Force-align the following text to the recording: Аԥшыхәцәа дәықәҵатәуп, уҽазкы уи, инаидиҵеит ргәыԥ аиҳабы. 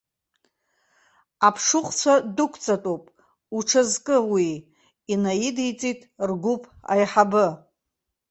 Аԥшыхәцәа 1.47 2.13
дәықәҵатәуп, 2.35 3.03
уҽазкы 3.57 4.17
уи, 4.31 4.49
инаидиҵеит 5.13 6.01
ргәыԥ 6.29 6.63
аиҳабы. 6.91 7.47